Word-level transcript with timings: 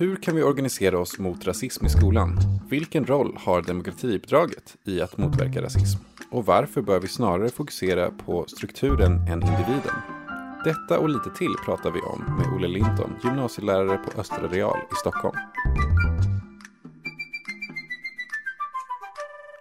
Hur 0.00 0.16
kan 0.16 0.36
vi 0.36 0.42
organisera 0.42 0.98
oss 0.98 1.18
mot 1.18 1.46
rasism 1.46 1.86
i 1.86 1.88
skolan? 1.88 2.36
Vilken 2.70 3.06
roll 3.06 3.36
har 3.36 3.62
demokratiuppdraget 3.62 4.76
i 4.84 5.00
att 5.00 5.18
motverka 5.18 5.62
rasism? 5.62 5.98
Och 6.30 6.46
varför 6.46 6.82
bör 6.82 7.00
vi 7.00 7.08
snarare 7.08 7.48
fokusera 7.48 8.10
på 8.10 8.44
strukturen 8.46 9.12
än 9.12 9.42
individen? 9.42 9.94
Detta 10.64 10.98
och 10.98 11.08
lite 11.08 11.30
till 11.30 11.54
pratar 11.64 11.90
vi 11.90 12.00
om 12.00 12.36
med 12.38 12.56
Olle 12.56 12.68
Linton, 12.68 13.16
gymnasielärare 13.24 13.96
på 13.96 14.20
Östra 14.20 14.48
Real 14.48 14.78
i 14.78 14.94
Stockholm. 14.94 15.36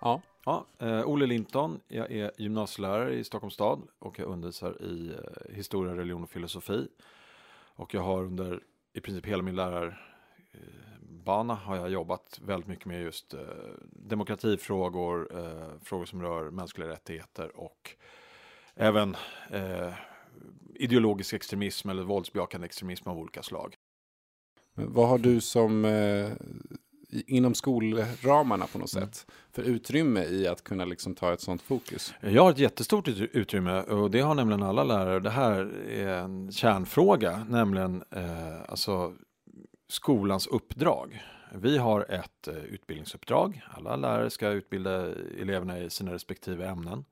Ja, 0.00 0.22
ja 0.44 0.66
eh, 0.78 1.08
Olle 1.08 1.26
Linton, 1.26 1.80
jag 1.88 2.12
är 2.12 2.30
gymnasielärare 2.38 3.14
i 3.14 3.24
Stockholms 3.24 3.54
stad 3.54 3.82
och 3.98 4.18
jag 4.18 4.28
undervisar 4.28 4.82
i 4.82 5.08
eh, 5.08 5.56
historia, 5.56 5.96
religion 5.96 6.22
och 6.22 6.30
filosofi. 6.30 6.88
Och 7.76 7.94
jag 7.94 8.02
har 8.02 8.24
under 8.24 8.60
i 8.92 9.00
princip 9.00 9.26
hela 9.26 9.42
min 9.42 9.56
lärarbana 11.28 11.54
har 11.54 11.76
jag 11.76 11.90
jobbat 11.90 12.40
väldigt 12.44 12.68
mycket 12.68 12.86
med 12.86 13.02
just 13.02 13.34
eh, 13.34 13.40
demokratifrågor, 13.92 15.28
eh, 15.38 15.80
frågor 15.82 16.06
som 16.06 16.22
rör 16.22 16.50
mänskliga 16.50 16.88
rättigheter 16.88 17.56
och 17.56 17.90
även 18.74 19.16
eh, 19.50 19.92
ideologisk 20.74 21.32
extremism 21.32 21.88
eller 21.88 22.02
våldsbejakande 22.02 22.64
extremism 22.64 23.08
av 23.08 23.18
olika 23.18 23.42
slag. 23.42 23.74
Men 24.74 24.92
vad 24.92 25.08
har 25.08 25.18
du 25.18 25.40
som 25.40 25.84
eh, 25.84 26.32
inom 27.26 27.54
skolramarna 27.54 28.66
på 28.66 28.78
något 28.78 28.90
sätt 28.90 29.26
för 29.52 29.62
utrymme 29.62 30.24
i 30.24 30.46
att 30.46 30.64
kunna 30.64 30.84
liksom 30.84 31.14
ta 31.14 31.32
ett 31.32 31.40
sånt 31.40 31.62
fokus? 31.62 32.14
Jag 32.20 32.42
har 32.42 32.50
ett 32.50 32.58
jättestort 32.58 33.08
utrymme 33.08 33.82
och 33.82 34.10
det 34.10 34.20
har 34.20 34.34
nämligen 34.34 34.62
alla 34.62 34.84
lärare. 34.84 35.20
Det 35.20 35.30
här 35.30 35.60
är 35.88 36.08
en 36.08 36.52
kärnfråga, 36.52 37.46
nämligen 37.48 38.02
eh, 38.10 38.62
alltså 38.68 39.14
skolans 39.88 40.46
uppdrag. 40.46 41.22
Vi 41.52 41.78
har 41.78 42.10
ett 42.10 42.48
eh, 42.48 42.56
utbildningsuppdrag. 42.56 43.62
Alla 43.70 43.96
lärare 43.96 44.30
ska 44.30 44.48
utbilda 44.48 45.06
eleverna 45.40 45.78
i 45.78 45.90
sina 45.90 46.12
respektive 46.12 46.66
ämnen. 46.66 47.04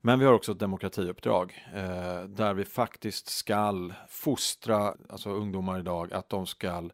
Men 0.00 0.18
vi 0.18 0.24
har 0.24 0.32
också 0.32 0.52
ett 0.52 0.58
demokratiuppdrag 0.58 1.66
eh, 1.74 2.22
där 2.22 2.54
vi 2.54 2.64
faktiskt 2.64 3.28
skall 3.28 3.94
fostra 4.08 4.94
alltså 5.08 5.30
ungdomar 5.30 5.78
idag 5.78 6.12
att 6.12 6.28
de 6.28 6.46
ska 6.46 6.90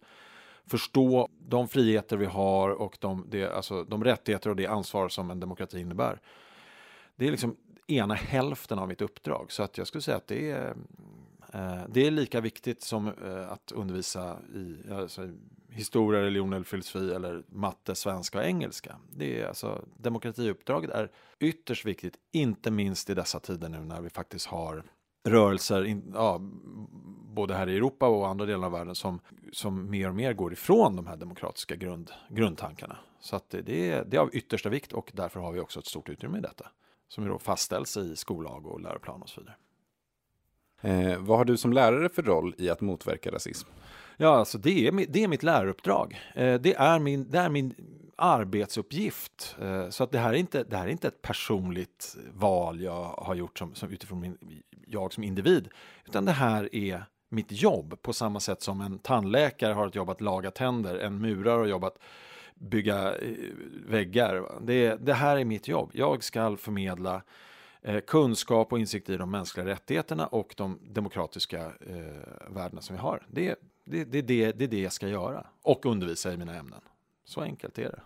förstå 0.67 1.29
de 1.39 1.69
friheter 1.69 2.17
vi 2.17 2.27
har 2.27 2.71
och 2.71 2.97
de, 3.01 3.27
det, 3.29 3.53
alltså, 3.53 3.85
de 3.85 4.05
rättigheter 4.05 4.51
och 4.51 4.57
det 4.57 4.67
ansvar 4.67 5.09
som 5.09 5.31
en 5.31 5.41
demokrati 5.41 5.81
innebär. 5.81 6.21
Det 7.17 7.27
är 7.27 7.31
liksom 7.31 7.57
ena 7.87 8.15
hälften 8.15 8.79
av 8.79 8.89
mitt 8.89 9.01
uppdrag 9.01 9.53
så 9.53 9.63
att 9.63 9.79
jag 9.79 9.87
skulle 9.87 10.03
säga 10.03 10.17
att 10.17 10.27
det 10.27 10.51
är, 10.51 10.75
Eh, 11.55 11.83
det 11.89 12.07
är 12.07 12.11
lika 12.11 12.41
viktigt 12.41 12.83
som 12.83 13.09
eh, 13.09 13.53
att 13.53 13.73
undervisa 13.73 14.39
i 14.55 14.93
alltså, 14.93 15.31
historia, 15.69 16.23
religion 16.23 16.53
eller 16.53 16.65
filosofi 16.65 17.13
eller 17.13 17.43
matte, 17.49 17.95
svenska 17.95 18.39
och 18.39 18.45
engelska. 18.45 18.97
Det 19.11 19.41
är 19.41 19.47
alltså, 19.47 19.85
demokratiuppdraget 19.97 20.91
är 20.91 21.11
ytterst 21.39 21.85
viktigt, 21.85 22.17
inte 22.33 22.71
minst 22.71 23.11
i 23.11 23.15
dessa 23.15 23.41
tider 23.41 23.69
nu 23.69 23.79
när 23.79 24.01
vi 24.01 24.11
faktiskt 24.11 24.47
har 24.47 24.85
rörelser, 25.25 25.85
in, 25.85 26.13
ja, 26.15 26.39
både 27.35 27.55
här 27.55 27.69
i 27.69 27.77
Europa 27.77 28.09
och 28.09 28.29
andra 28.29 28.47
delar 28.47 28.67
av 28.67 28.73
världen 28.73 28.95
som, 28.95 29.21
som 29.53 29.91
mer 29.91 30.09
och 30.09 30.15
mer 30.15 30.33
går 30.33 30.53
ifrån 30.53 30.97
de 30.97 31.07
här 31.07 31.17
demokratiska 31.17 31.77
grund, 31.77 32.11
grundtankarna. 32.29 32.97
Så 33.21 33.37
att 33.37 33.51
det, 33.51 33.63
det, 33.63 33.91
är, 33.91 34.05
det 34.05 34.17
är 34.17 34.21
av 34.21 34.31
yttersta 34.33 34.69
vikt 34.69 34.93
och 34.93 35.11
därför 35.15 35.41
har 35.41 35.53
vi 35.53 35.61
också 35.61 35.81
ett 35.81 35.87
stort 35.87 36.09
utrymme 36.09 36.39
i 36.39 36.41
detta. 36.41 36.67
Som 37.09 37.29
då 37.29 37.39
fastställs 37.39 37.97
i 37.97 38.17
skollag 38.17 38.67
och 38.67 38.81
läroplan 38.81 39.23
och 39.23 39.29
så 39.29 39.41
vidare. 39.41 39.57
Eh, 40.83 41.19
vad 41.19 41.39
har 41.39 41.45
du 41.45 41.57
som 41.57 41.73
lärare 41.73 42.09
för 42.09 42.23
roll 42.23 42.55
i 42.59 42.71
att 42.71 42.81
motverka 42.81 43.31
rasism? 43.31 43.69
Ja, 44.17 44.37
alltså 44.37 44.59
det 44.59 44.87
är, 44.89 45.07
det 45.09 45.25
är 45.25 45.29
mitt 45.29 45.43
läraruppdrag. 45.43 46.21
Eh, 46.35 46.61
det, 46.61 46.75
är 46.75 46.99
min, 46.99 47.31
det 47.31 47.39
är 47.39 47.49
min 47.49 47.75
arbetsuppgift. 48.17 49.57
Eh, 49.61 49.89
så 49.89 50.05
att 50.05 50.13
det 50.13 50.19
här 50.19 50.31
är 50.31 50.37
inte, 50.37 50.65
det 50.65 50.77
här 50.77 50.87
är 50.87 50.91
inte 50.91 51.09
ett 51.09 51.23
personligt 51.23 52.17
val 52.33 52.81
jag 52.81 53.05
har 53.05 53.35
gjort 53.35 53.59
som, 53.59 53.75
som 53.75 53.91
utifrån 53.91 54.21
min, 54.21 54.39
jag 54.87 55.13
som 55.13 55.25
individ, 55.25 55.69
utan 56.07 56.25
det 56.25 56.33
här 56.33 56.75
är 56.75 57.05
mitt 57.29 57.53
jobb 57.53 58.03
på 58.03 58.13
samma 58.13 58.41
sätt 58.41 58.63
som 58.63 58.81
en 58.81 58.99
tandläkare 58.99 59.73
har 59.73 59.87
ett 59.87 59.95
jobb 59.95 60.11
att 60.11 60.21
laga 60.21 60.51
tänder, 60.51 60.99
en 60.99 61.19
murare 61.19 61.59
har 61.59 61.67
jobb 61.67 61.85
att 61.85 61.99
bygga 62.55 63.15
eh, 63.15 63.29
väggar. 63.87 64.45
Det, 64.61 64.97
det 65.07 65.15
här 65.15 65.37
är 65.37 65.45
mitt 65.45 65.69
jobb. 65.69 65.91
Jag 65.95 66.25
ska 66.25 66.57
förmedla 66.57 67.15
eh, 67.15 67.23
kunskap 68.07 68.73
och 68.73 68.79
insikt 68.79 69.11
i 69.11 69.17
de 69.17 69.31
mänskliga 69.31 69.67
rättigheterna 69.67 70.27
och 70.27 70.55
de 70.57 70.79
demokratiska 70.83 71.61
eh, 71.67 72.55
värdena 72.55 72.81
som 72.81 72.97
vi 72.97 73.03
har. 73.03 73.27
Det, 73.31 73.57
det, 73.85 74.05
det, 74.05 74.23
det, 74.23 74.53
det 74.53 74.65
är 74.65 74.69
det 74.69 74.81
jag 74.81 74.93
ska 74.93 75.09
göra 75.09 75.47
och 75.63 75.87
undervisa 75.87 76.33
i 76.33 76.37
mina 76.37 76.55
ämnen. 76.55 76.81
Så 77.25 77.41
enkelt 77.41 77.79
är 77.79 77.91
det. 77.91 78.03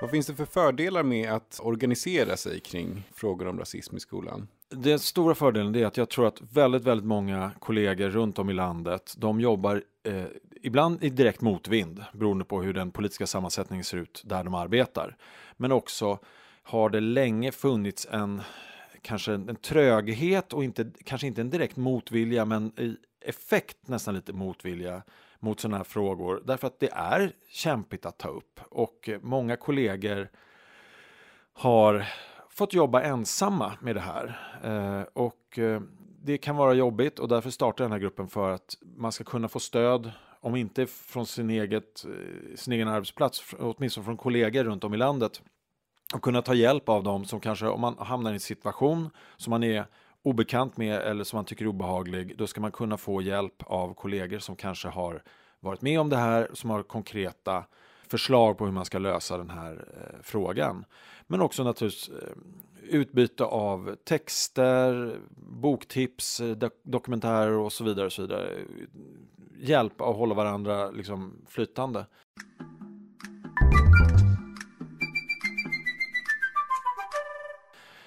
Vad 0.00 0.10
finns 0.10 0.26
det 0.26 0.34
för 0.34 0.44
fördelar 0.44 1.02
med 1.02 1.32
att 1.32 1.60
organisera 1.62 2.36
sig 2.36 2.60
kring 2.60 3.08
frågor 3.14 3.48
om 3.48 3.58
rasism 3.58 3.96
i 3.96 4.00
skolan? 4.00 4.48
Den 4.68 4.98
stora 4.98 5.34
fördelen 5.34 5.74
är 5.74 5.86
att 5.86 5.96
jag 5.96 6.08
tror 6.08 6.26
att 6.26 6.42
väldigt, 6.52 6.82
väldigt 6.82 7.06
många 7.06 7.50
kollegor 7.58 8.08
runt 8.08 8.38
om 8.38 8.50
i 8.50 8.52
landet, 8.52 9.14
de 9.16 9.40
jobbar 9.40 9.82
eh, 10.02 10.24
ibland 10.62 11.04
i 11.04 11.10
direkt 11.10 11.40
motvind 11.40 12.04
beroende 12.12 12.44
på 12.44 12.62
hur 12.62 12.72
den 12.72 12.90
politiska 12.90 13.26
sammansättningen 13.26 13.84
ser 13.84 13.96
ut 13.96 14.22
där 14.24 14.44
de 14.44 14.54
arbetar. 14.54 15.16
Men 15.56 15.72
också 15.72 16.18
har 16.62 16.90
det 16.90 17.00
länge 17.00 17.52
funnits 17.52 18.06
en 18.10 18.42
kanske 19.02 19.32
en 19.32 19.48
en 19.48 19.56
tröghet 19.56 20.52
och 20.52 20.64
inte, 20.64 20.90
kanske 21.04 21.26
inte 21.26 21.40
en 21.40 21.50
direkt 21.50 21.76
motvilja 21.76 22.44
men 22.44 22.66
i 22.80 22.96
effekt 23.20 23.88
nästan 23.88 24.14
lite 24.14 24.32
motvilja 24.32 25.02
mot 25.40 25.60
sådana 25.60 25.76
här 25.76 25.84
frågor 25.84 26.42
därför 26.46 26.66
att 26.66 26.80
det 26.80 26.90
är 26.92 27.32
kämpigt 27.48 28.06
att 28.06 28.18
ta 28.18 28.28
upp 28.28 28.60
och 28.70 29.10
många 29.22 29.56
kollegor 29.56 30.28
har 31.52 32.06
fått 32.50 32.74
jobba 32.74 33.02
ensamma 33.02 33.72
med 33.80 33.96
det 33.96 34.00
här 34.00 34.38
eh, 34.62 35.02
och 35.12 35.58
eh, 35.58 35.80
det 36.22 36.38
kan 36.38 36.56
vara 36.56 36.74
jobbigt 36.74 37.18
och 37.18 37.28
därför 37.28 37.50
startar 37.50 37.84
den 37.84 37.92
här 37.92 37.98
gruppen 37.98 38.28
för 38.28 38.50
att 38.50 38.76
man 38.96 39.12
ska 39.12 39.24
kunna 39.24 39.48
få 39.48 39.60
stöd 39.60 40.12
om 40.40 40.56
inte 40.56 40.86
från 40.86 41.26
sin, 41.26 41.50
eget, 41.50 42.04
eh, 42.04 42.56
sin 42.56 42.72
egen 42.72 42.88
arbetsplats, 42.88 43.54
åtminstone 43.58 44.04
från 44.04 44.16
kollegor 44.16 44.64
runt 44.64 44.84
om 44.84 44.94
i 44.94 44.96
landet 44.96 45.42
och 46.14 46.22
kunna 46.22 46.42
ta 46.42 46.54
hjälp 46.54 46.88
av 46.88 47.02
dem 47.02 47.24
som 47.24 47.40
kanske, 47.40 47.66
om 47.66 47.80
man 47.80 47.98
hamnar 47.98 48.30
i 48.30 48.34
en 48.34 48.40
situation 48.40 49.10
som 49.36 49.50
man 49.50 49.62
är 49.62 49.84
obekant 50.22 50.76
med 50.76 51.00
eller 51.00 51.24
som 51.24 51.36
man 51.36 51.44
tycker 51.44 51.64
är 51.64 51.68
obehaglig, 51.68 52.38
då 52.38 52.46
ska 52.46 52.60
man 52.60 52.72
kunna 52.72 52.96
få 52.96 53.22
hjälp 53.22 53.62
av 53.66 53.94
kollegor 53.94 54.38
som 54.38 54.56
kanske 54.56 54.88
har 54.88 55.22
varit 55.60 55.82
med 55.82 56.00
om 56.00 56.08
det 56.08 56.16
här, 56.16 56.50
som 56.52 56.70
har 56.70 56.82
konkreta 56.82 57.64
förslag 58.08 58.58
på 58.58 58.64
hur 58.64 58.72
man 58.72 58.84
ska 58.84 58.98
lösa 58.98 59.38
den 59.38 59.50
här 59.50 59.84
eh, 59.96 60.22
frågan. 60.22 60.84
Men 61.26 61.40
också 61.40 61.64
naturligtvis 61.64 62.08
eh, 62.08 62.32
utbyte 62.82 63.44
av 63.44 63.96
texter, 64.04 65.18
boktips, 65.36 66.40
eh, 66.40 66.56
dokumentärer 66.82 67.52
och 67.52 67.72
så 67.72 67.84
vidare. 67.84 68.06
Och 68.06 68.12
så 68.12 68.22
vidare. 68.22 68.50
Hjälp 69.60 70.00
att 70.00 70.16
hålla 70.16 70.34
varandra 70.34 70.90
liksom, 70.90 71.32
flytande. 71.48 72.06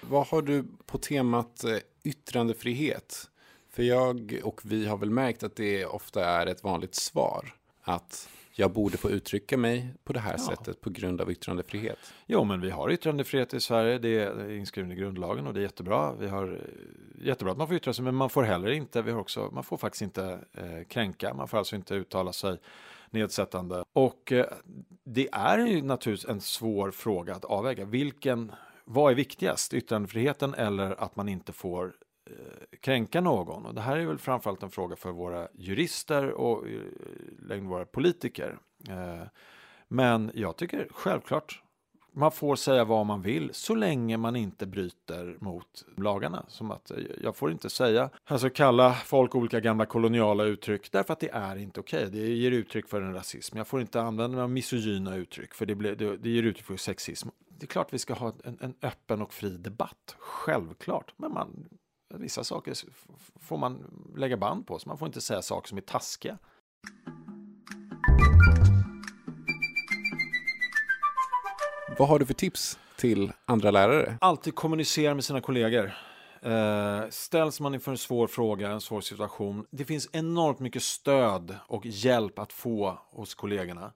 Vad 0.01 0.27
har 0.27 0.41
du 0.41 0.65
på 0.85 0.97
temat 0.97 1.63
eh, 1.63 1.77
yttrandefrihet? 2.03 3.29
För 3.69 3.83
jag 3.83 4.39
och 4.43 4.61
vi 4.63 4.85
har 4.85 4.97
väl 4.97 5.09
märkt 5.09 5.43
att 5.43 5.55
det 5.55 5.85
ofta 5.85 6.25
är 6.25 6.47
ett 6.47 6.63
vanligt 6.63 6.95
svar. 6.95 7.53
Att 7.81 8.29
jag 8.53 8.71
borde 8.71 8.97
få 8.97 9.09
uttrycka 9.09 9.57
mig 9.57 9.93
på 10.03 10.13
det 10.13 10.19
här 10.19 10.35
ja. 10.37 10.37
sättet 10.37 10.81
på 10.81 10.89
grund 10.89 11.21
av 11.21 11.31
yttrandefrihet. 11.31 12.13
Jo, 12.25 12.43
men 12.43 12.61
vi 12.61 12.69
har 12.69 12.91
yttrandefrihet 12.91 13.53
i 13.53 13.59
Sverige. 13.59 13.97
Det 13.97 14.19
är 14.19 14.51
inskrivet 14.51 14.91
i 14.91 14.95
grundlagen 14.95 15.47
och 15.47 15.53
det 15.53 15.59
är 15.59 15.63
jättebra. 15.63 16.13
Vi 16.13 16.27
har 16.27 16.53
eh, 16.53 16.59
jättebra 17.23 17.51
att 17.51 17.57
man 17.57 17.67
får 17.67 17.75
yttra 17.75 17.93
sig, 17.93 18.03
men 18.03 18.15
man 18.15 18.29
får 18.29 18.43
heller 18.43 18.71
inte. 18.71 19.01
Vi 19.01 19.11
har 19.11 19.19
också, 19.19 19.49
man 19.53 19.63
får 19.63 19.77
faktiskt 19.77 20.01
inte 20.01 20.39
eh, 20.53 20.87
kränka. 20.87 21.33
Man 21.33 21.47
får 21.47 21.57
alltså 21.57 21.75
inte 21.75 21.95
uttala 21.95 22.33
sig 22.33 22.57
nedsättande. 23.09 23.83
Och 23.93 24.31
eh, 24.31 24.45
det 25.03 25.29
är 25.31 25.57
ju 25.57 25.81
naturligtvis 25.81 26.29
en 26.29 26.41
svår 26.41 26.91
fråga 26.91 27.35
att 27.35 27.45
avväga. 27.45 27.85
Vilken 27.85 28.51
vad 28.85 29.11
är 29.11 29.15
viktigast, 29.15 29.73
yttrandefriheten 29.73 30.53
eller 30.53 31.03
att 31.03 31.15
man 31.15 31.29
inte 31.29 31.53
får 31.53 31.93
eh, 32.29 32.77
kränka 32.79 33.21
någon? 33.21 33.65
Och 33.65 33.75
det 33.75 33.81
här 33.81 33.97
är 33.97 34.05
väl 34.05 34.17
framförallt 34.17 34.63
en 34.63 34.71
fråga 34.71 34.95
för 34.95 35.11
våra 35.11 35.47
jurister 35.53 36.31
och 36.31 36.67
eh, 37.49 37.61
våra 37.61 37.85
politiker. 37.85 38.57
Eh, 38.89 39.27
men 39.87 40.31
jag 40.33 40.57
tycker 40.57 40.87
självklart 40.91 41.61
man 42.13 42.31
får 42.31 42.55
säga 42.55 42.85
vad 42.85 43.05
man 43.05 43.21
vill 43.21 43.49
så 43.53 43.75
länge 43.75 44.17
man 44.17 44.35
inte 44.35 44.65
bryter 44.65 45.37
mot 45.39 45.85
lagarna. 45.97 46.45
Som 46.47 46.71
att 46.71 46.91
eh, 46.91 46.97
jag 47.23 47.35
får 47.35 47.51
inte 47.51 47.69
säga, 47.69 48.09
alltså 48.25 48.49
kalla 48.49 48.93
folk 48.93 49.35
olika 49.35 49.59
gamla 49.59 49.85
koloniala 49.85 50.43
uttryck 50.43 50.91
därför 50.91 51.13
att 51.13 51.19
det 51.19 51.29
är 51.29 51.55
inte 51.55 51.79
okej. 51.79 52.07
Okay. 52.07 52.21
Det 52.21 52.29
ger 52.29 52.51
uttryck 52.51 52.87
för 52.87 53.01
en 53.01 53.13
rasism. 53.13 53.57
Jag 53.57 53.67
får 53.67 53.81
inte 53.81 54.01
använda 54.01 54.35
mig 54.35 54.43
av 54.43 54.49
misogyna 54.49 55.15
uttryck 55.15 55.53
för 55.53 55.65
det, 55.65 55.75
blir, 55.75 55.95
det, 55.95 56.17
det 56.17 56.29
ger 56.29 56.43
uttryck 56.43 56.65
för 56.65 56.77
sexism. 56.77 57.29
Det 57.49 57.65
är 57.65 57.67
klart 57.67 57.93
vi 57.93 57.99
ska 57.99 58.13
ha 58.13 58.33
en, 58.43 58.57
en 58.61 58.73
öppen 58.81 59.21
och 59.21 59.33
fri 59.33 59.57
debatt, 59.57 60.15
självklart. 60.19 61.13
Men 61.17 61.33
man 61.33 61.67
vissa 62.13 62.43
saker 62.43 62.73
får 63.39 63.57
man 63.57 63.83
lägga 64.15 64.37
band 64.37 64.67
på, 64.67 64.79
så 64.79 64.89
man 64.89 64.97
får 64.97 65.07
inte 65.07 65.21
säga 65.21 65.41
saker 65.41 65.67
som 65.69 65.77
är 65.77 65.81
taskiga. 65.81 66.37
Vad 72.01 72.09
har 72.09 72.19
du 72.19 72.25
för 72.25 72.33
tips 72.33 72.79
till 72.97 73.31
andra 73.45 73.71
lärare? 73.71 74.17
Alltid 74.21 74.55
kommunicera 74.55 75.15
med 75.15 75.23
sina 75.23 75.41
kollegor. 75.41 75.91
Eh, 76.41 77.09
ställs 77.09 77.59
man 77.59 77.73
inför 77.73 77.91
en 77.91 77.97
svår 77.97 78.27
fråga, 78.27 78.71
en 78.71 78.81
svår 78.81 79.01
situation. 79.01 79.65
Det 79.71 79.85
finns 79.85 80.09
enormt 80.11 80.59
mycket 80.59 80.83
stöd 80.83 81.55
och 81.67 81.85
hjälp 81.85 82.39
att 82.39 82.53
få 82.53 82.97
hos 83.11 83.35
kollegorna. 83.35 83.93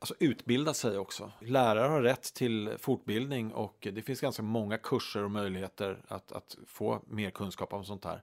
Alltså 0.00 0.14
utbilda 0.20 0.74
sig 0.74 0.98
också. 0.98 1.32
Lärare 1.40 1.88
har 1.88 2.02
rätt 2.02 2.34
till 2.34 2.70
fortbildning 2.78 3.52
och 3.52 3.88
det 3.92 4.02
finns 4.02 4.20
ganska 4.20 4.42
många 4.42 4.78
kurser 4.78 5.24
och 5.24 5.30
möjligheter 5.30 6.04
att, 6.08 6.32
att 6.32 6.56
få 6.66 7.02
mer 7.06 7.30
kunskap 7.30 7.72
om 7.72 7.84
sånt 7.84 8.04
här. 8.04 8.22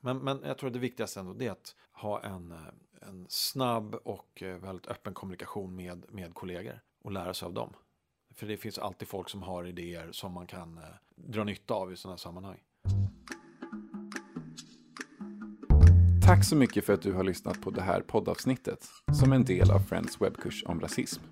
Men, 0.00 0.18
men 0.18 0.42
jag 0.44 0.58
tror 0.58 0.66
att 0.66 0.74
det 0.74 0.78
viktigaste 0.78 1.20
ändå 1.20 1.44
är 1.44 1.50
att 1.50 1.74
ha 1.92 2.22
en, 2.22 2.54
en 3.00 3.26
snabb 3.28 3.94
och 3.94 4.42
väldigt 4.60 4.86
öppen 4.86 5.14
kommunikation 5.14 5.76
med, 5.76 6.04
med 6.08 6.34
kollegor 6.34 6.80
och 7.02 7.12
lära 7.12 7.34
sig 7.34 7.46
av 7.46 7.52
dem. 7.52 7.74
För 8.34 8.46
det 8.46 8.56
finns 8.56 8.78
alltid 8.78 9.08
folk 9.08 9.28
som 9.28 9.42
har 9.42 9.64
idéer 9.64 10.08
som 10.12 10.32
man 10.32 10.46
kan 10.46 10.78
eh, 10.78 10.84
dra 11.16 11.44
nytta 11.44 11.74
av 11.74 11.92
i 11.92 11.96
sådana 11.96 12.12
här 12.12 12.18
sammanhang. 12.18 12.58
Tack 16.26 16.44
så 16.44 16.56
mycket 16.56 16.84
för 16.84 16.92
att 16.94 17.02
du 17.02 17.12
har 17.12 17.24
lyssnat 17.24 17.60
på 17.60 17.70
det 17.70 17.82
här 17.82 18.00
poddavsnittet 18.00 18.88
som 19.20 19.32
en 19.32 19.44
del 19.44 19.70
av 19.70 19.78
Friends 19.78 20.20
webbkurs 20.20 20.64
om 20.66 20.80
rasism. 20.80 21.22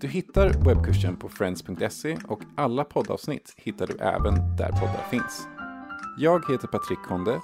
Du 0.00 0.08
hittar 0.08 0.64
webbkursen 0.64 1.16
på 1.16 1.28
friends.se 1.28 2.18
och 2.28 2.40
alla 2.56 2.84
poddavsnitt 2.84 3.54
hittar 3.56 3.86
du 3.86 3.96
även 3.96 4.34
där 4.56 4.72
poddar 4.72 5.06
finns. 5.10 5.46
Jag 6.18 6.50
heter 6.50 6.68
Patrik 6.68 6.98
Konde 6.98 7.40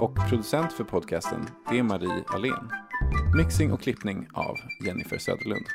och 0.00 0.28
producent 0.28 0.72
för 0.72 0.84
podcasten 0.84 1.46
är 1.72 1.82
Marie 1.82 2.24
Alén. 2.26 2.70
Mixing 3.36 3.72
och 3.72 3.80
klippning 3.80 4.28
av 4.32 4.56
Jennifer 4.86 5.18
Söderlund. 5.18 5.66